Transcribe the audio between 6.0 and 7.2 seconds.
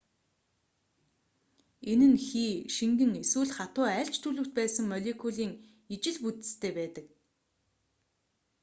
бүтэцтэй байдаг